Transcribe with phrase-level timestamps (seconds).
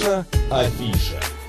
[0.00, 1.39] Афиша, афиша.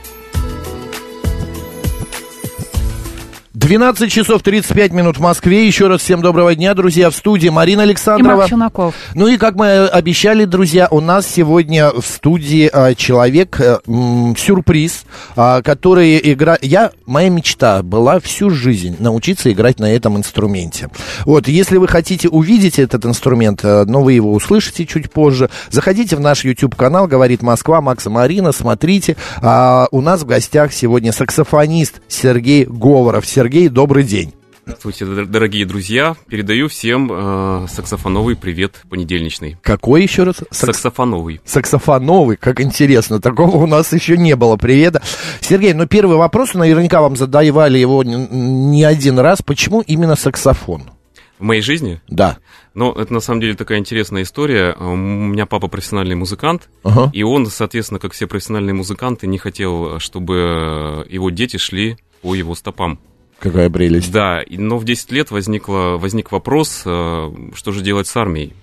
[3.72, 5.66] 12 часов 35 минут в Москве.
[5.66, 7.10] Еще раз всем доброго дня, друзья.
[7.10, 8.34] В студии Марина Александрова.
[8.34, 8.96] И Марк Челноков.
[9.16, 14.36] Ну и, как мы обещали, друзья, у нас сегодня в студии а, человек, а, м,
[14.38, 15.06] сюрприз,
[15.38, 16.66] а, который играет...
[16.66, 20.90] Я, моя мечта была всю жизнь научиться играть на этом инструменте.
[21.24, 26.18] Вот, если вы хотите увидеть этот инструмент, а, но вы его услышите чуть позже, заходите
[26.18, 29.16] в наш YouTube-канал «Говорит Москва», Макса Марина, смотрите.
[29.42, 33.26] А, у нас в гостях сегодня саксофонист Сергей Говоров.
[33.26, 34.34] Сергей, добрый день.
[34.64, 36.16] Здравствуйте, дорогие друзья.
[36.28, 39.58] Передаю всем э, саксофоновый привет понедельничный.
[39.62, 40.38] Какой еще раз?
[40.52, 40.78] Сакс...
[40.78, 41.42] Саксофоновый.
[41.44, 43.20] Саксофоновый, как интересно.
[43.20, 44.58] Такого у нас еще не было.
[44.58, 45.02] Привета.
[45.42, 49.42] Сергей, ну первый вопрос, наверняка вам задавали его не один раз.
[49.42, 50.92] Почему именно саксофон?
[51.40, 52.00] В моей жизни?
[52.08, 52.38] Да.
[52.76, 54.76] Но это на самом деле такая интересная история.
[54.80, 57.10] У меня папа профессиональный музыкант, ага.
[57.14, 62.54] и он, соответственно, как все профессиональные музыканты, не хотел, чтобы его дети шли по его
[62.54, 63.00] стопам.
[63.42, 64.12] Какая прелесть.
[64.12, 68.54] Да, но в 10 лет возникло, возник вопрос, э, что же делать с армией.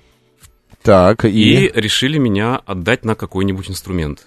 [0.83, 1.65] Так, и...
[1.65, 4.25] И решили меня отдать на какой-нибудь инструмент,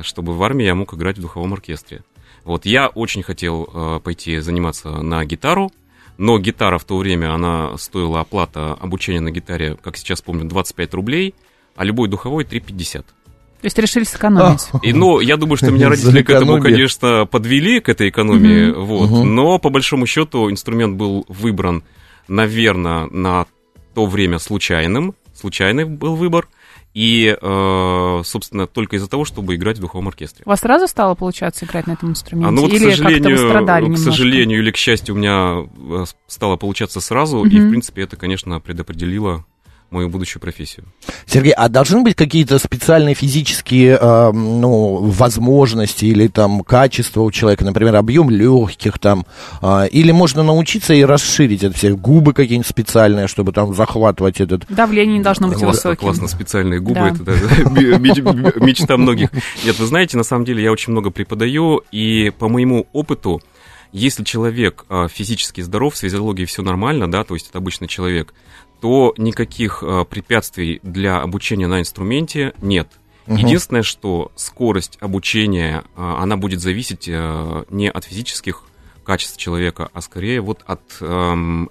[0.00, 2.02] чтобы в армии я мог играть в духовом оркестре.
[2.42, 5.70] Вот, я очень хотел э, пойти заниматься на гитару,
[6.16, 10.94] но гитара в то время, она стоила оплата обучения на гитаре, как сейчас помню, 25
[10.94, 11.34] рублей,
[11.76, 13.04] а любой духовой 3,50.
[13.62, 14.68] То есть решили сэкономить.
[14.82, 18.84] И, ну, я думаю, что меня родители к этому, конечно, подвели, к этой экономии, mm-hmm.
[18.84, 19.10] вот.
[19.10, 19.22] Mm-hmm.
[19.22, 21.84] Но, по большому счету, инструмент был выбран,
[22.26, 23.46] наверное, на
[23.94, 25.14] то время случайным.
[25.32, 26.48] Случайный был выбор.
[26.92, 30.42] И, э, собственно, только из-за того, чтобы играть в духовом оркестре.
[30.44, 32.48] У вас сразу стало получаться играть на этом инструменте?
[32.48, 34.04] А, ну, вот, или к сожалению, как-то вы страдали к немножко?
[34.10, 35.68] сожалению или к счастью, у меня
[36.02, 37.44] э, стало получаться сразу.
[37.44, 37.50] Mm-hmm.
[37.50, 39.46] И, в принципе, это, конечно, предопределило
[39.92, 40.86] мою будущую профессию.
[41.26, 47.64] Сергей, а должны быть какие-то специальные физические э, ну, возможности или там качества у человека,
[47.64, 49.26] например, объем легких там,
[49.60, 54.64] э, или можно научиться и расширить это все, губы какие-нибудь специальные, чтобы там захватывать этот...
[54.68, 56.00] Давление не должно быть высоким.
[56.00, 57.32] Классно, специальные губы, да.
[57.32, 57.70] это
[58.60, 59.30] мечта многих.
[59.64, 63.40] Нет, вы знаете, на самом деле я очень много преподаю, и по моему опыту,
[63.92, 68.32] если человек э, физически здоров, с физиологией все нормально, да, то есть это обычный человек,
[68.82, 72.88] то никаких э, препятствий для обучения на инструменте нет.
[73.28, 73.36] Угу.
[73.36, 78.64] Единственное, что скорость обучения, э, она будет зависеть э, не от физических
[79.04, 81.06] качеств человека, а скорее вот от э,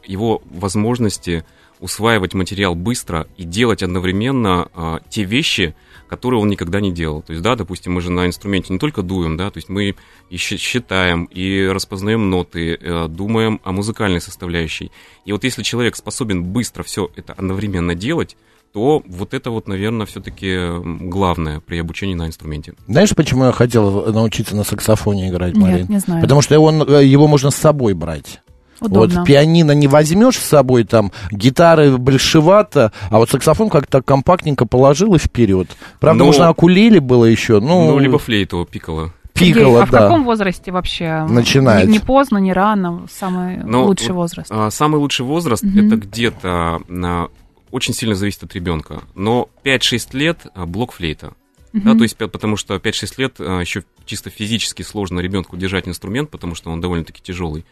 [0.08, 1.44] его возможности
[1.82, 5.76] усваивать материал быстро и делать одновременно э, те вещи,
[6.12, 7.22] которые он никогда не делал.
[7.22, 9.96] То есть, да, допустим, мы же на инструменте не только дуем, да, то есть мы
[10.30, 14.92] и считаем, и распознаем ноты, э, думаем о музыкальной составляющей.
[15.24, 18.36] И вот если человек способен быстро все это одновременно делать,
[18.74, 22.74] то вот это вот, наверное, все-таки главное при обучении на инструменте.
[22.88, 25.78] Знаешь, почему я хотел научиться на саксофоне играть, Марин?
[25.78, 26.22] Нет, не знаю.
[26.22, 28.42] Потому что его, э, его можно с собой брать.
[28.82, 29.20] Удобно.
[29.20, 35.14] Вот пианино не возьмешь с собой, там, гитары большевато, а вот саксофон как-то компактненько положил
[35.14, 35.68] и вперед.
[36.00, 36.26] Правда, Но...
[36.26, 37.92] можно акулеле было еще, ну...
[37.92, 39.14] Ну, либо флейту, пикало.
[39.34, 39.86] Пикало, а да.
[39.86, 41.26] в каком возрасте вообще?
[41.30, 41.86] Начинать.
[41.86, 44.52] Не, не поздно, не рано, самый Но, лучший возраст?
[44.52, 45.80] А, самый лучший возраст угу.
[45.80, 47.28] это где-то на,
[47.72, 49.04] очень сильно зависит от ребенка.
[49.16, 51.34] Но 5-6 лет а, блок флейта.
[51.74, 51.82] Uh-huh.
[51.84, 56.30] Да, то есть, потому что 5-6 лет а, еще чисто физически сложно ребенку держать инструмент,
[56.30, 57.66] потому что он довольно-таки тяжелый.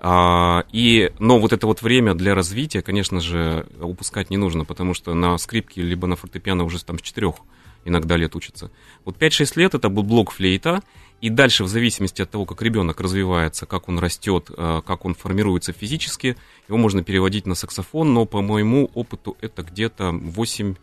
[0.00, 4.94] А, и, но вот это вот время для развития, конечно же, упускать не нужно, потому
[4.94, 7.36] что на скрипке либо на фортепиано уже там с четырех
[7.84, 8.70] иногда лет учатся.
[9.04, 10.82] Вот 5-6 лет это был блок флейта,
[11.20, 15.14] и дальше, в зависимости от того, как ребенок развивается, как он растет, а, как он
[15.14, 16.36] формируется физически,
[16.68, 20.76] его можно переводить на саксофон, но по моему опыту это где-то 8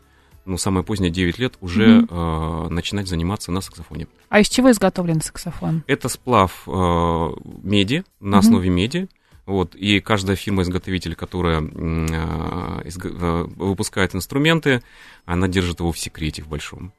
[0.46, 2.68] ну, самое позднее 9 лет уже mm-hmm.
[2.68, 4.08] э, начинать заниматься на саксофоне.
[4.30, 5.84] А из чего изготовлен саксофон?
[5.88, 7.30] Это сплав э,
[7.64, 8.40] меди, на mm-hmm.
[8.40, 9.08] основе меди.
[9.46, 11.66] Вот, и каждая фирма-изготовитель, которая э,
[12.86, 14.82] изго- э, выпускает инструменты,
[15.26, 16.92] она держит его в секрете в большом.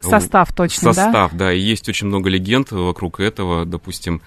[0.00, 1.04] Состав точно, Состав, да?
[1.04, 1.52] Состав, да.
[1.52, 3.64] И есть очень много легенд вокруг этого.
[3.64, 4.20] Допустим,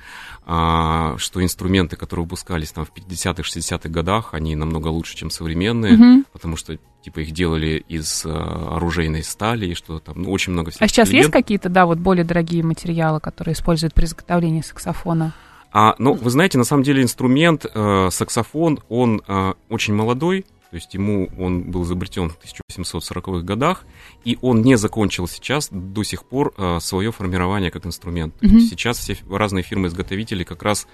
[0.48, 6.24] что инструменты, которые выпускались там в 50-х, 60-х годах, они намного лучше, чем современные, угу.
[6.32, 10.72] потому что типа их делали из а, оружейной стали и что там, ну, очень много
[10.72, 10.86] всего.
[10.86, 15.34] А сейчас есть какие-то, да, вот более дорогие материалы, которые используют при изготовлении саксофона?
[15.72, 20.76] А, ну, вы знаете, на самом деле инструмент, э, саксофон, он э, очень молодой, то
[20.76, 23.86] есть ему он был изобретен в 1840-х годах,
[24.26, 28.36] и он не закончил сейчас до сих пор э, свое формирование как инструмент.
[28.42, 28.60] Mm-hmm.
[28.60, 30.88] Сейчас все разные фирмы-изготовители как раз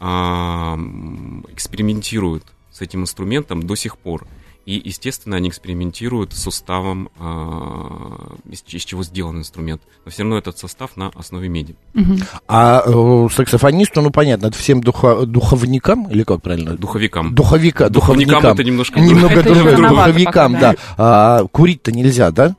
[0.00, 4.26] э, экспериментируют с этим инструментом до сих пор.
[4.66, 9.82] И, естественно, они экспериментируют с суставом, а, из, из чего сделан инструмент.
[10.04, 11.74] Но все равно этот состав на основе меди.
[12.46, 16.76] А э, саксофонисту, ну понятно, это всем духо- духовникам, или как правильно?
[16.76, 17.34] Духовикам.
[17.34, 18.54] Духовика, Духовникам духовникам.
[18.54, 19.76] это немножко Немного Это другое.
[19.76, 20.74] Духовикам, пока, да.
[20.98, 22.54] А, курить-то нельзя, да?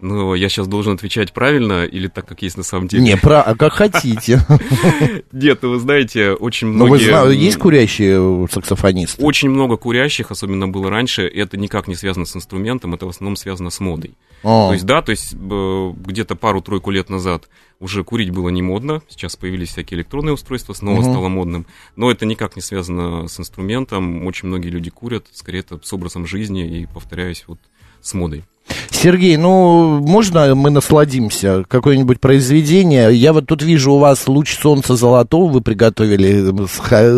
[0.00, 3.02] Ну, я сейчас должен отвечать правильно или так, как есть на самом деле?
[3.02, 4.40] Не, про, а как хотите.
[5.32, 7.08] Нет, ну, вы знаете, очень Но вы многие...
[7.08, 9.22] знаете, есть курящие э, саксофонисты?
[9.22, 13.10] Очень много курящих, особенно было раньше, и это никак не связано с инструментом, это в
[13.10, 14.14] основном связано с модой.
[14.42, 19.36] То есть, да, то есть где-то пару-тройку лет назад уже курить было не модно, сейчас
[19.36, 24.48] появились всякие электронные устройства, снова стало модным, но это никак не связано с инструментом, очень
[24.48, 27.58] многие люди курят, скорее это с образом жизни и, повторяюсь, вот
[28.02, 28.44] с модой.
[28.90, 31.64] Сергей, ну, можно мы насладимся?
[31.66, 33.14] Какое-нибудь произведение?
[33.14, 36.50] Я вот тут вижу у вас «Луч солнца золотого» вы приготовили.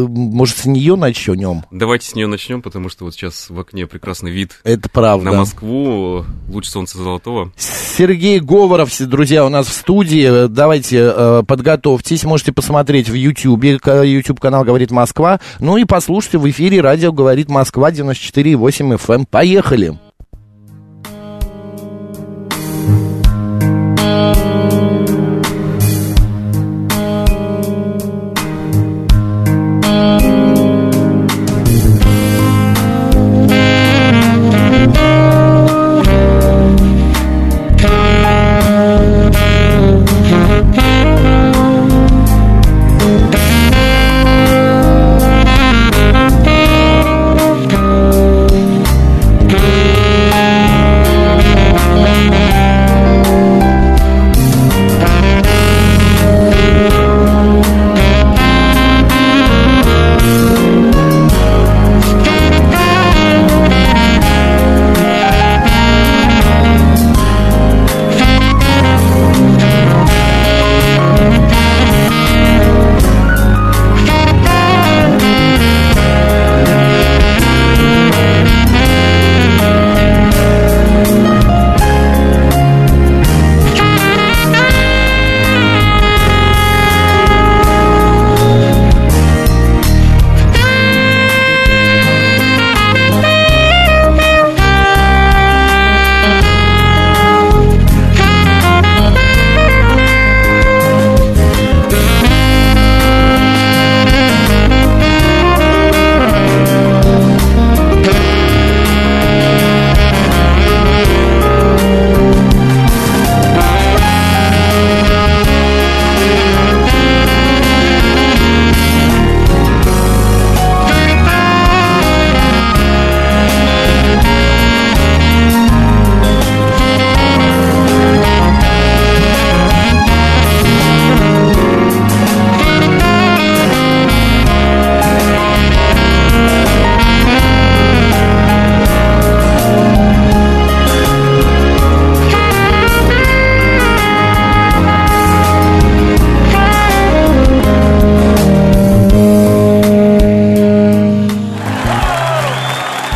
[0.06, 1.64] Может, с нее начнем?
[1.72, 5.32] Давайте с нее начнем, потому что вот сейчас в окне прекрасный вид Это правда.
[5.32, 7.52] на Москву, луч солнца золотого.
[7.56, 10.46] Сергей Говоров, друзья, у нас в студии.
[10.46, 12.22] Давайте э, подготовьтесь.
[12.24, 13.80] Можете посмотреть в Ютьюбе.
[13.82, 15.40] YouTube-канал «Говорит Москва».
[15.58, 19.14] Ну и послушайте в эфире радио «Говорит Москва» 94,8 FM.
[19.14, 19.26] эм.
[19.26, 19.98] Поехали!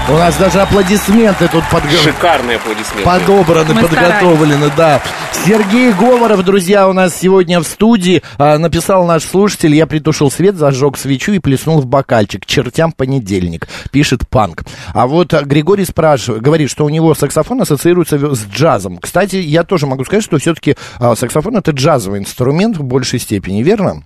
[0.09, 3.03] У нас даже аплодисменты тут подго- Шикарные аплодисменты.
[3.03, 5.03] подобраны, Мы подготовлены, да.
[5.45, 8.23] Сергей Говоров, друзья, у нас сегодня в студии.
[8.39, 12.47] А, написал наш слушатель, я притушил свет, зажег свечу и плеснул в бокальчик.
[12.47, 14.63] Чертям понедельник, пишет Панк.
[14.95, 18.99] А вот а, Григорий спрашивает, говорит, что у него саксофон ассоциируется с джазом.
[18.99, 20.77] Кстати, я тоже могу сказать, что все-таки
[21.17, 24.05] саксофон это джазовый инструмент в большей степени, верно?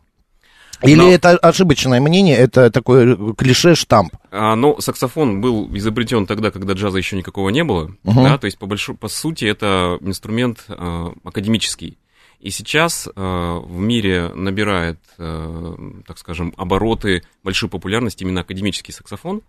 [0.83, 4.15] Или Но- это ошибочное мнение, это такое клише, штамп?
[4.31, 7.95] А, ну, саксофон был изобретен тогда, когда джаза еще никакого не было.
[8.03, 8.25] Мгм.
[8.25, 11.99] Да, то есть, по, большой, по сути, это инструмент а, академический.
[12.41, 15.75] И сейчас а, в мире набирает, а,
[16.07, 19.43] так скажем, обороты, большую популярность именно академический саксофон.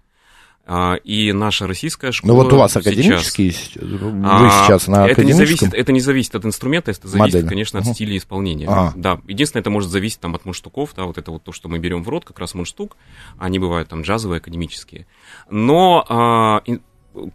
[0.65, 5.07] А, и наша российская школа Ну вот у вас сейчас- академический, вы А, сейчас на
[5.07, 7.47] это не, зависит, это не зависит от инструмента, это зависит, Модели.
[7.47, 7.93] конечно, от Мгм.
[7.95, 8.67] стиля исполнения.
[8.69, 8.93] А.
[8.95, 11.79] Да, единственное, это может зависеть там, от мундштуков, да, вот это вот то, что мы
[11.79, 12.95] берем в рот, как раз мундштук,
[13.39, 15.07] они бывают там джазовые, академические.
[15.49, 16.61] Но а,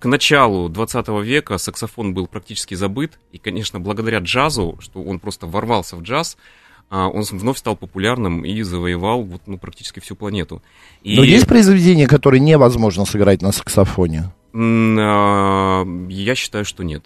[0.00, 5.47] к началу 20 века саксофон был практически забыт, и, конечно, благодаря джазу, что он просто
[5.47, 6.38] ворвался в джаз,
[6.90, 10.62] он вновь стал популярным и завоевал вот, ну, практически всю планету.
[11.02, 14.31] И, Но есть произведения, которые невозможно сыграть на саксофоне?
[14.55, 17.05] а, я считаю, что нет.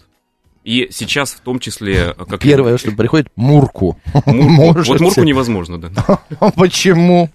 [0.63, 2.13] И сейчас в том числе...
[2.15, 3.97] а, Как Первое, что приходит, Мурку.
[4.25, 4.31] Мурку.
[4.31, 4.91] Можете?
[4.91, 5.91] Вот Мурку невозможно, да.
[6.55, 7.29] Почему?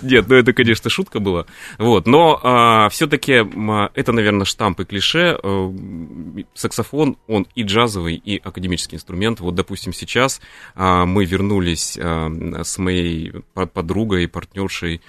[0.02, 1.46] Нет, ну это, конечно, шутка была.
[1.78, 5.38] Вот, но а, все-таки а, это, наверное, штамп и клише.
[5.42, 5.74] А,
[6.54, 9.40] саксофон, он и джазовый, и академический инструмент.
[9.40, 10.40] Вот, допустим, сейчас
[10.74, 12.30] а, мы вернулись а,
[12.62, 15.00] с моей подругой и партнершей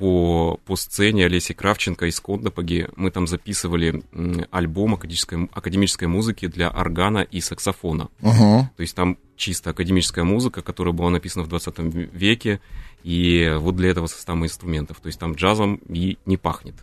[0.00, 2.88] по, по сцене Олеси Кравченко из Кондопаги.
[2.96, 4.02] Мы там записывали
[4.50, 8.08] альбом академической, академической музыки для органа и саксофона.
[8.22, 8.62] Uh-huh.
[8.74, 11.78] То есть там чисто академическая музыка, которая была написана в 20
[12.14, 12.60] веке,
[13.04, 15.00] и вот для этого состава инструментов.
[15.00, 16.76] То есть там джазом и не пахнет.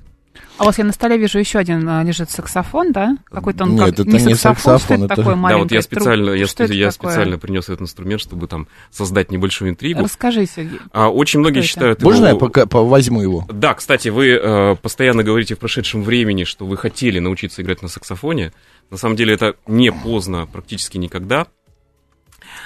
[0.57, 3.17] А у вас я на столе вижу еще один а, лежит саксофон, да?
[3.25, 6.31] Какой-то он Нет, как, это не, не саксофон, саксофон это такой Да, вот я специально,
[6.31, 10.01] я, что я специально принес этот инструмент, чтобы там создать небольшую интригу.
[10.01, 10.79] Расскажи, Сергей.
[10.93, 12.11] А, очень многие что считают его...
[12.11, 13.45] Можно я пока возьму его?
[13.49, 17.87] Да, кстати, вы э, постоянно говорите в прошедшем времени, что вы хотели научиться играть на
[17.87, 18.51] саксофоне.
[18.89, 21.47] На самом деле это не поздно практически никогда.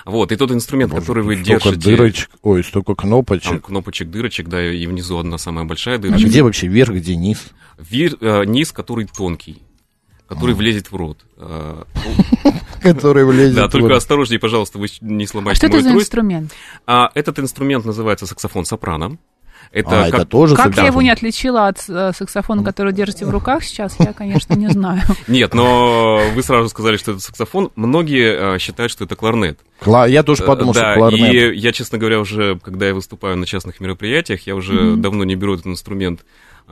[0.05, 1.89] Вот, и тот инструмент, Боже, который вы столько держите...
[1.89, 3.49] дырочек, ой, столько кнопочек.
[3.49, 6.25] Там кнопочек, дырочек, да, и внизу одна самая большая дырочка.
[6.25, 7.47] А где вообще верх, где низ?
[7.77, 9.61] Вир, э, низ, который тонкий,
[10.27, 10.57] который а.
[10.57, 11.19] влезет в рот.
[11.37, 11.83] Э,
[12.81, 16.51] который влезет Да, только осторожнее, пожалуйста, вы не сломайте А что это за инструмент?
[16.85, 19.17] А, этот инструмент называется саксофон сопрано.
[19.71, 23.25] Это, а, как, это тоже как я его не отличила от э, саксофона, который держите
[23.25, 25.01] в руках сейчас, я, конечно, не знаю.
[25.27, 27.71] Нет, но вы сразу сказали, что это саксофон.
[27.75, 29.59] Многие э, считают, что это кларнет.
[29.79, 30.05] Кла...
[30.05, 31.33] Я тоже подумал, да, что кларнет.
[31.33, 34.95] И я, честно говоря, уже, когда я выступаю на частных мероприятиях, я уже mm-hmm.
[34.97, 36.21] давно не беру этот инструмент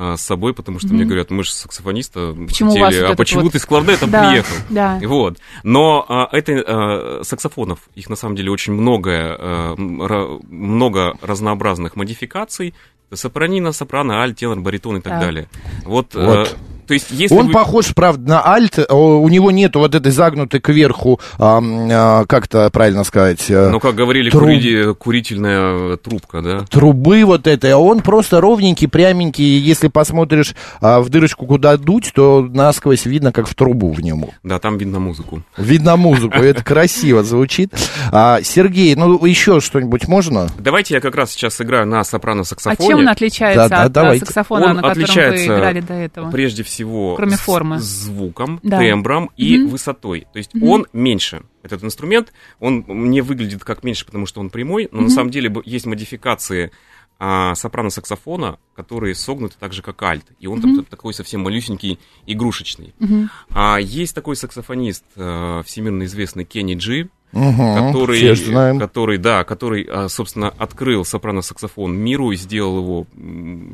[0.01, 0.93] а, с собой, потому что mm-hmm.
[0.93, 3.51] мне говорят, мы же саксофониста почему хотели, а почему вот...
[3.51, 4.55] ты с кларнетом да, приехал?
[4.69, 4.97] Да.
[5.03, 5.39] Вот.
[5.63, 12.73] Но а, это а, саксофонов, их на самом деле очень много, а, много разнообразных модификаций.
[13.11, 15.19] Сопранина, сопрано, аль, тенор, баритон и так да.
[15.19, 15.49] далее.
[15.83, 16.47] Вот, вот.
[16.47, 17.53] Э, то есть, если Он вы...
[17.53, 23.03] похож, правда, на альт, у него нет вот этой загнутой кверху, а, а, как-то правильно
[23.03, 23.45] сказать...
[23.49, 24.45] Э, ну, как говорили, труб...
[24.45, 24.95] кури...
[24.95, 26.65] курительная трубка, да?
[26.67, 32.11] Трубы вот этой, а он просто ровненький, пряменький, если посмотришь а, в дырочку, куда дуть,
[32.11, 34.33] то насквозь видно, как в трубу в нему.
[34.41, 35.43] Да, там видно музыку.
[35.57, 37.71] Видно музыку, это красиво звучит.
[38.11, 40.47] А, Сергей, ну, еще что-нибудь можно?
[40.57, 42.77] Давайте я как раз сейчас сыграю на сопрано-саксофоне.
[42.79, 46.31] А чем он отличается от э, саксофона, на котором вы играли до этого?
[46.39, 47.79] прежде всего всего Кроме формы.
[47.79, 48.79] с звуком, да.
[48.79, 49.67] тембром и mm-hmm.
[49.67, 50.27] высотой.
[50.31, 50.65] То есть mm-hmm.
[50.65, 51.43] он меньше.
[51.61, 55.03] Этот инструмент, он не выглядит как меньше, потому что он прямой, но mm-hmm.
[55.03, 56.71] на самом деле есть модификации
[57.19, 60.25] а, сопрано-саксофона, которые согнуты так же, как альт.
[60.39, 60.75] И он mm-hmm.
[60.75, 62.93] там такой совсем малюсенький, игрушечный.
[62.99, 63.27] Mm-hmm.
[63.49, 70.09] А есть такой саксофонист, а, всемирно известный Кенни Джи, Угу, который, который, да, который, а,
[70.09, 73.05] собственно, открыл сопрано-саксофон миру и сделал его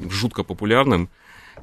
[0.09, 1.09] жутко популярным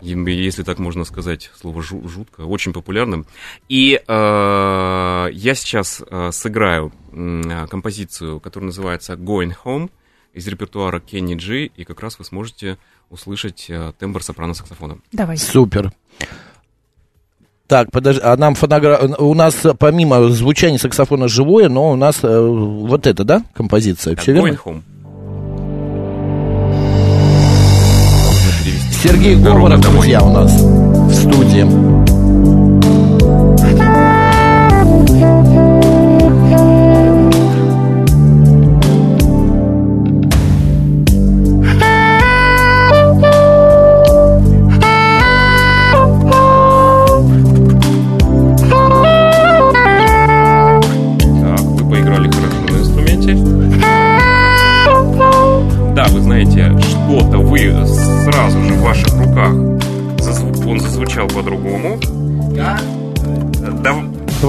[0.02, 3.26] если так можно сказать, слово жутко, очень популярным.
[3.68, 9.90] И э, я сейчас э, сыграю э, композицию, которая называется Going Home
[10.32, 12.78] из репертуара Кенни Джи, и как раз вы сможете
[13.10, 14.98] услышать э, тембр сопрано-саксофона.
[15.12, 15.36] Давай.
[15.36, 15.92] Супер.
[17.66, 19.18] Так, подожди, а нам фонограф...
[19.18, 24.16] У нас помимо звучания саксофона живое, но у нас э, вот это, да, композиция?
[24.16, 24.82] Все Going Home.
[29.02, 32.11] Сергей Говоров, друзья, у нас в студии.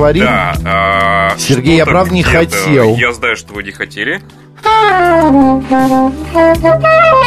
[0.04, 0.24] Говорим?
[0.26, 0.54] Да.
[0.66, 2.96] А, Сергей, я правда не хотел.
[2.96, 4.22] Я знаю, что вы не хотели.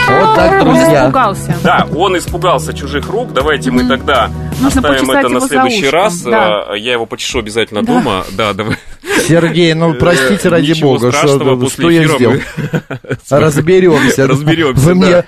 [0.09, 0.87] Вот так, друзья.
[0.87, 1.57] Он испугался.
[1.63, 3.33] Да, он испугался чужих рук.
[3.33, 4.31] Давайте мы тогда
[4.61, 6.21] Нужно оставим это на следующий раз.
[6.23, 6.65] Да.
[6.69, 7.93] А, я его почешу обязательно да.
[7.93, 8.25] дома.
[8.33, 8.77] Да, давай.
[9.27, 12.37] Сергей, ну простите ради Ничего бога, что, что я сделал?
[13.31, 14.27] Разберемся.
[14.27, 14.83] Разберемся.
[14.83, 15.25] Вы мне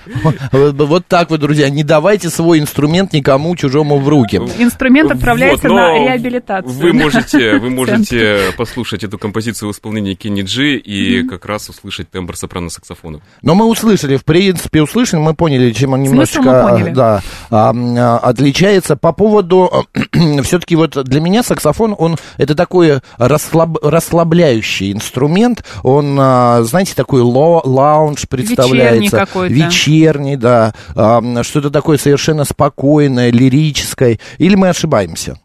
[0.53, 4.37] вот так вот, друзья, не давайте свой инструмент никому чужому в руки.
[4.59, 6.73] Инструмент отправляется вот, на реабилитацию.
[6.73, 12.11] Вы можете, вы можете послушать эту композицию в исполнении Кенни Джи и как раз услышать
[12.11, 13.21] тембр сопрано-саксофона.
[13.43, 16.43] Но мы услышали, в принципе, услышали, мы поняли, чем он немножечко
[16.95, 18.97] да, а, а, отличается.
[18.97, 19.87] По поводу,
[20.43, 23.01] все-таки вот для меня саксофон, он это такой
[23.69, 25.65] расслаб, расслабляющий инструмент.
[25.83, 29.01] Он, а, знаете, такой ло, лаунж представляется.
[29.01, 29.55] Вечерний какой-то.
[29.55, 30.75] Вечерний, да.
[31.43, 34.19] Что-то такое совершенно спокойное, лирическое.
[34.39, 35.41] Или мы ошибаемся?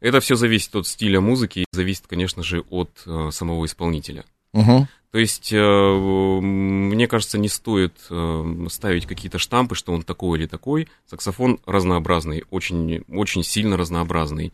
[0.00, 4.24] Это все зависит от стиля музыки и зависит, конечно же, от э, самого исполнителя.
[4.52, 4.88] Мгм.
[5.12, 10.46] То есть, э, мне кажется, не стоит э, ставить какие-то штампы, что он такой или
[10.46, 10.88] такой.
[11.08, 14.52] Саксофон разнообразный, очень, очень сильно разнообразный.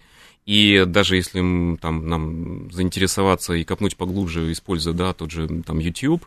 [0.49, 6.25] И даже если там, нам заинтересоваться и копнуть поглубже, используя да, тот же там, YouTube,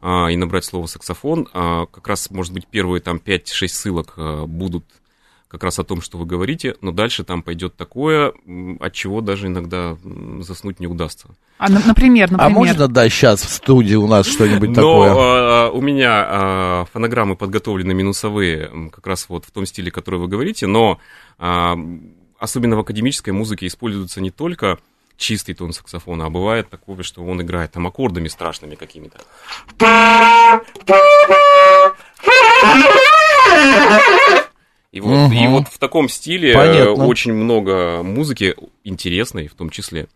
[0.00, 4.46] а, и набрать слово саксофон, а, как раз, может быть, первые там 5-6 ссылок а,
[4.46, 4.84] будут
[5.48, 8.32] как раз о том, что вы говорите, но дальше там пойдет такое,
[8.78, 9.96] от чего даже иногда
[10.38, 11.26] заснуть не удастся.
[11.58, 12.52] А, на- например, А например.
[12.52, 15.14] можно, да, сейчас в студии у нас что-нибудь Но такое?
[15.16, 20.28] а, у меня а, фонограммы подготовлены минусовые, как раз вот в том стиле, который вы
[20.28, 20.98] говорите, но
[21.40, 21.76] а,
[22.38, 24.78] особенно в академической музыке используется не только
[25.16, 29.18] чистый тон саксофона, а бывает такое, что он играет там аккордами страшными какими-то.
[34.92, 35.50] И вот, и Мгм.
[35.50, 37.06] вот в таком стиле э, Понятно.
[37.06, 40.06] очень много музыки интересной, в том числе.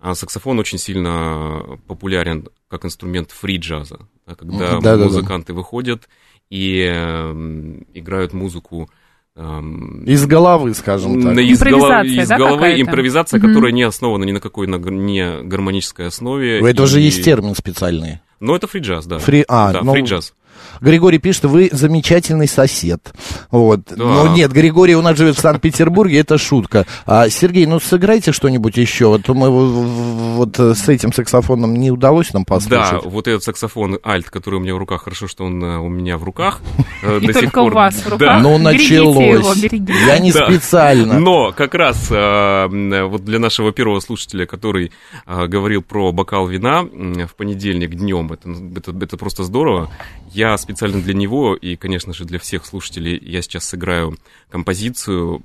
[0.00, 5.04] А саксофон очень сильно популярен как инструмент фри-джаза, да, когда Да-да-да.
[5.04, 6.08] музыканты выходят
[6.48, 8.88] и эм, играют музыку
[9.36, 11.36] Из головы, скажем так.
[11.38, 12.82] из, Импровизация, головы, из да, головы какая-то?
[12.82, 13.48] импровизация, Мгм.
[13.48, 16.60] которая не основана ни на какой на, не гармонической основе.
[16.60, 18.20] Это уже И- есть термин специальный.
[18.38, 19.18] Но это фри-джаз, да.
[19.18, 19.44] Фри...
[19.48, 20.34] А, да, ну, фри-джаз.
[20.80, 23.12] Григорий пишет, вы замечательный сосед.
[23.50, 23.80] Вот.
[23.90, 23.96] Да.
[23.96, 26.86] Ну нет, Григорий у нас живет в Санкт-Петербурге, это шутка.
[27.06, 29.06] А, Сергей, ну сыграйте что-нибудь еще.
[29.08, 33.04] Вот мы вот э, с этим саксофоном не удалось нам Да, послушать.
[33.04, 36.18] вот этот саксофон альт, который у меня в руках, хорошо, что он э, у меня
[36.18, 36.60] в руках.
[37.02, 37.74] э, И до сих только у пор.
[37.74, 38.18] вас в руках.
[38.18, 38.38] Да.
[38.40, 39.62] Ну, началось.
[40.06, 40.46] Я не Да.
[40.46, 41.18] специально.
[41.18, 44.92] Но как раз вот для нашего первого слушателя, который
[45.26, 49.90] говорил про бокал вина в понедельник днем, это просто здорово.
[50.32, 54.16] Я специально для него и, конечно же, для всех слушателей я сейчас сыграю
[54.50, 55.42] композицию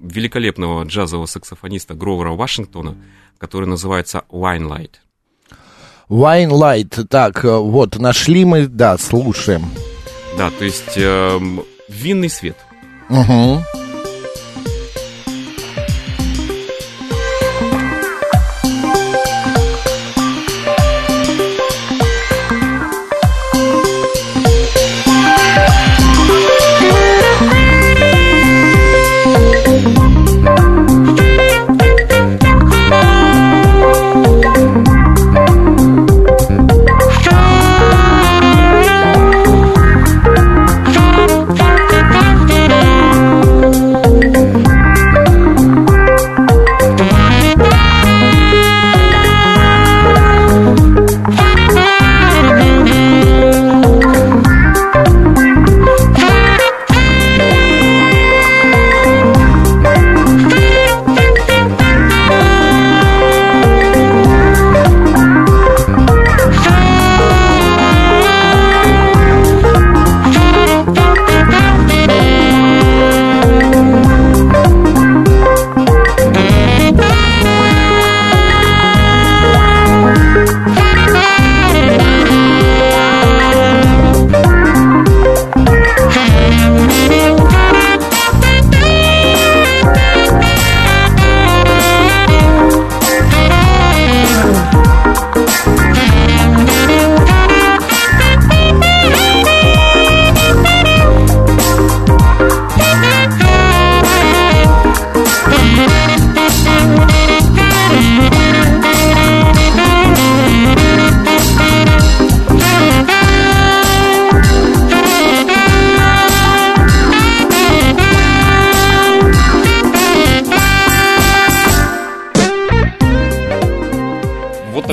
[0.00, 2.96] великолепного джазового саксофониста Гровера Вашингтона,
[3.38, 4.92] который называется Wine Light.
[6.08, 7.06] Wine Light.
[7.08, 9.66] Так, э, вот, нашли мы, да, слушаем.
[10.38, 12.56] Да, то есть эм, винный свет.
[13.10, 13.62] Угу.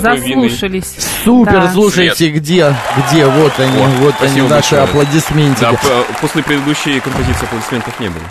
[0.01, 0.19] Такой.
[0.49, 0.95] Заслушались.
[1.23, 1.71] Супер, Да.
[1.71, 2.75] слушайте, где,
[3.09, 4.81] где, вот они, О, вот они, наши большое.
[4.83, 5.61] аплодисментики.
[5.61, 8.23] Да, после предыдущей композиции аплодисментов не было.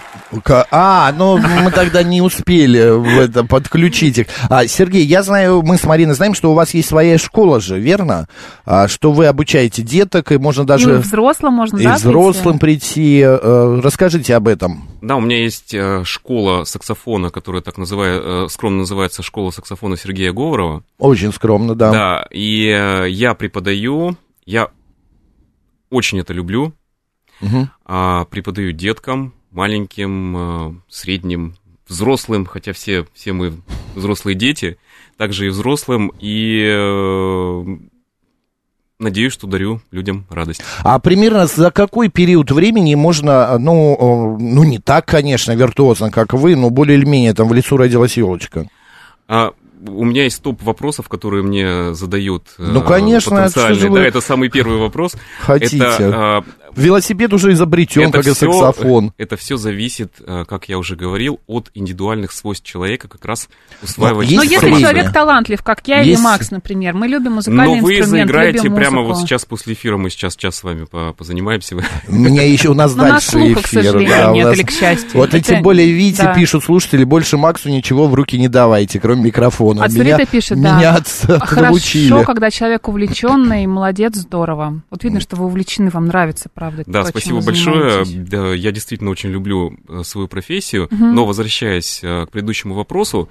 [0.71, 4.27] А, ну мы тогда не успели в это подключить их.
[4.51, 7.79] А, Сергей, я знаю, мы с Мариной знаем, что у вас есть своя школа же,
[7.79, 8.29] верно?
[8.65, 13.21] А, что вы обучаете деток, и можно И даже взрослым можно, и да, взрослым прийти.
[13.21, 14.89] Э, Расскажите об этом.
[15.01, 19.97] Да, у меня есть э, школа саксофона, которая так называя, э, скромно называется школа саксофона
[19.97, 20.83] Сергея Говорова.
[20.99, 21.93] Очень скромно, да.
[21.93, 24.69] Да, и я преподаю, я
[25.91, 26.73] очень это люблю,
[27.85, 31.57] а, преподаю деткам, маленьким, э, средним,
[31.89, 33.55] взрослым, хотя все, все мы
[33.95, 34.77] взрослые дети,
[35.17, 37.65] также и взрослым, и э,
[38.99, 40.63] надеюсь, что дарю людям радость.
[40.83, 46.35] А примерно за какой период времени можно, ну, э, ну не так, конечно, виртуозно, как
[46.35, 48.69] вы, но более или менее там в лесу родилась елочка?
[49.27, 49.53] А,
[49.87, 53.91] у меня есть топ вопросов, которые мне задают ну, конечно, потенциальные.
[53.91, 55.15] Да, это самый первый вопрос.
[55.41, 55.79] Хотите.
[55.79, 56.45] Это,
[56.77, 59.13] Велосипед уже изобретен, это как все, и саксофон.
[59.19, 60.13] Это все зависит,
[60.47, 63.49] как я уже говорил, от индивидуальных свойств человека, как раз
[63.83, 64.31] усваивать.
[64.31, 66.19] Но если человек талантлив, как я есть...
[66.19, 69.97] или Макс, например, мы любим музыкальный Но вы инструмент, заиграете прямо вот сейчас после эфира,
[69.97, 71.77] мы сейчас час с вами позанимаемся.
[72.09, 73.97] Мне еще у нас дальше эфир.
[74.33, 75.11] нет, или к счастью.
[75.15, 79.23] Вот и тем более, видите, пишут слушатели, больше Максу ничего в руки не давайте, кроме
[79.23, 79.85] микрофона.
[79.85, 80.79] А Цвета пишет, да.
[80.79, 80.97] Меня
[81.39, 84.83] Хорошо, когда человек увлеченный, молодец, здорово.
[84.91, 86.66] Вот видно, что вы увлечены, вам нравится, правда.
[86.87, 88.05] Да, спасибо большое.
[88.05, 91.05] Да, я действительно очень люблю э, свою профессию, угу.
[91.05, 93.29] но возвращаясь э, к предыдущему вопросу,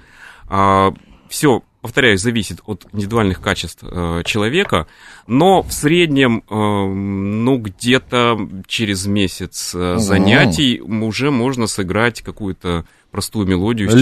[0.48, 0.94] а,
[1.28, 4.86] все, повторяюсь, зависит от индивидуальных качеств э, человека,
[5.26, 13.46] но в среднем, э, ну, где-то через месяц э, занятий уже можно сыграть какую-то простую
[13.46, 13.94] мелодию из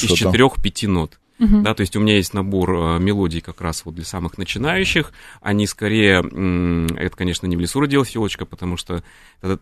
[0.00, 1.18] четырех-пяти нот.
[1.40, 1.62] Uh-huh.
[1.62, 5.12] Да, то есть у меня есть набор э, мелодий как раз вот для самых начинающих.
[5.40, 6.18] Они скорее,
[6.98, 9.02] это, конечно, не в лесу родилась елочка, потому что
[9.40, 9.56] э,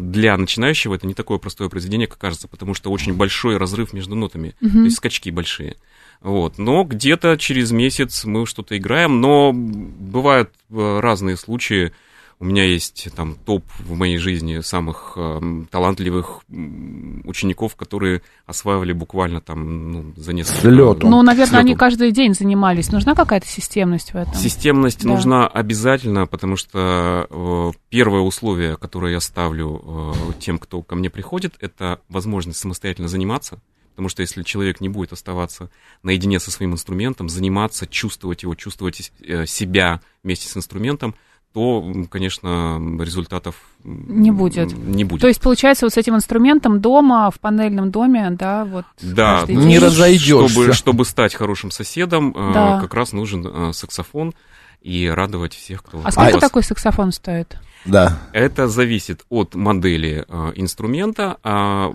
[0.00, 4.14] для начинающего это не такое простое произведение, как кажется, потому что очень большой разрыв между
[4.14, 4.72] нотами, uh-huh.
[4.72, 5.76] то есть скачки большие.
[6.22, 6.56] Вот.
[6.56, 11.92] Но где-то через месяц мы что-то играем, но бывают э, разные случаи,
[12.40, 19.40] у меня есть там топ в моей жизни самых э, талантливых учеников, которые осваивали буквально
[19.40, 21.02] там ну, за несколько лет.
[21.02, 22.92] Ну, наверное, они каждый день занимались.
[22.92, 24.34] Нужна какая-то системность в этом?
[24.34, 25.08] Системность да.
[25.08, 31.10] нужна обязательно, потому что э, первое условие, которое я ставлю э, тем, кто ко мне
[31.10, 33.60] приходит, это возможность самостоятельно заниматься.
[33.90, 35.70] Потому что если человек не будет оставаться
[36.04, 41.16] наедине со своим инструментом, заниматься, чувствовать его, чувствовать э, себя вместе с инструментом,
[41.58, 44.72] то, конечно, результатов не будет.
[44.72, 45.22] Не будет.
[45.22, 48.84] То есть, получается, вот с этим инструментом дома, в панельном доме, да, вот...
[49.02, 50.48] Да, ну, не разойдешься.
[50.48, 52.80] Чтобы, чтобы стать хорошим соседом, э, да.
[52.80, 54.34] как раз нужен э, саксофон
[54.82, 56.00] и радовать всех, кто...
[56.04, 57.58] А сколько а такой саксофон стоит?
[57.84, 58.20] Да.
[58.32, 61.38] Это зависит от модели э, инструмента.
[61.42, 61.92] А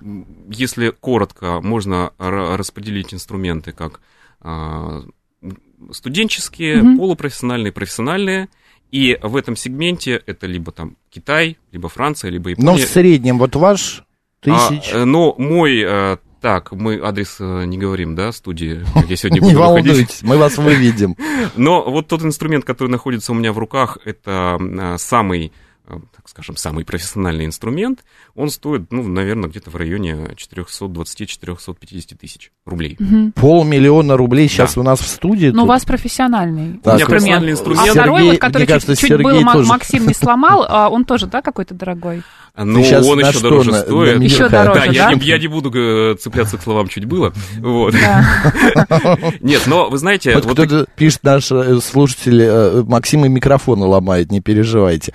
[0.49, 4.01] если коротко, можно распределить инструменты как
[5.91, 6.97] студенческие, угу.
[6.97, 8.49] полупрофессиональные, профессиональные–
[8.93, 12.69] и в этом сегменте это либо там Китай, либо Франция, либо Япония.
[12.69, 14.03] Но в среднем вот ваш
[14.39, 14.91] тысяч...
[14.93, 15.83] А, но мой...
[15.83, 20.37] Э, так, мы адрес э, не говорим, да, студии, я сегодня буду Не волнуйтесь, мы
[20.37, 21.17] вас выведем.
[21.55, 25.72] Но вот тот инструмент, который находится у меня в руках, это э, самый Э,
[26.23, 32.95] так скажем, самый профессиональный инструмент, он стоит, ну, наверное, где-то в районе 420-450 тысяч рублей.
[32.97, 33.33] Угу.
[33.35, 34.81] Полмиллиона рублей сейчас да.
[34.81, 35.47] у нас в студии.
[35.47, 35.65] Но ну, тут.
[35.65, 36.93] у вас профессиональный так.
[36.93, 37.09] инструмент.
[37.09, 37.89] профессиональный инструмент.
[37.89, 39.69] А второй, Сергей, вот, который кажется, чуть, чуть было тоже...
[39.69, 42.23] Максим не сломал, а он тоже, да, какой-то дорогой?
[42.55, 44.19] Ну, он еще дороже на, стоит.
[44.19, 44.85] На еще дороже, да?
[44.85, 44.91] да?
[44.91, 47.33] Я, не, я не буду э, цепляться к словам чуть было.
[47.59, 47.95] Вот.
[49.41, 50.35] Нет, но вы знаете...
[50.35, 50.95] Вот, вот кто-то так...
[50.95, 55.13] пишет, наш э, слушатель, Максим и микрофоны ломает, не переживайте.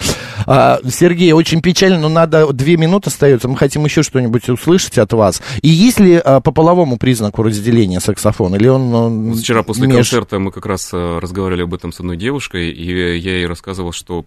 [0.99, 5.41] Сергей, очень печально, но надо, две минуты остается, мы хотим еще что-нибудь услышать от вас.
[5.63, 8.93] И есть ли а, по половому признаку разделения саксофон, или он...
[8.93, 9.97] он Вчера после меж...
[9.97, 13.93] концерта мы как раз а, разговаривали об этом с одной девушкой, и я ей рассказывал,
[13.93, 14.25] что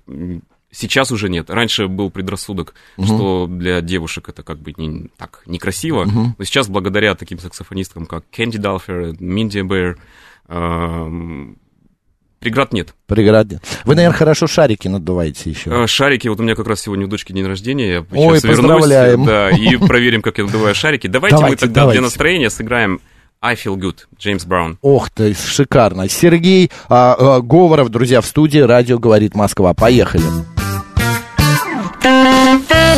[0.74, 1.50] Сейчас уже нет.
[1.50, 3.06] Раньше был предрассудок, угу.
[3.06, 6.04] что для девушек это как бы не, так некрасиво.
[6.04, 6.36] Угу.
[6.38, 10.00] Но сейчас благодаря таким саксофонисткам, как Кэнди Далфер, Минди Бэр,
[12.42, 12.96] Преград нет.
[13.06, 13.62] Преград нет.
[13.86, 15.84] Вы, наверное, хорошо шарики надуваете еще.
[15.84, 17.94] А, шарики, вот у меня как раз сегодня у дочки день рождения.
[17.94, 19.26] Я Ой, поздравляем.
[19.26, 21.06] Да, и проверим, как я надуваю шарики.
[21.06, 22.00] Давайте, давайте мы тогда давайте.
[22.00, 23.00] для настроения сыграем
[23.44, 24.80] I Feel Good, Джеймс Браун.
[24.82, 26.10] Ох ты, шикарно.
[26.10, 29.76] Сергей а, а, Говоров, друзья, в студии «Радио говорит Москва».
[29.76, 30.24] Поехали.
[32.02, 32.92] Поехали.